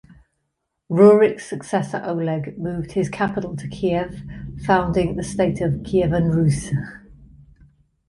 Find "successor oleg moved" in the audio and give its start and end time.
1.47-2.93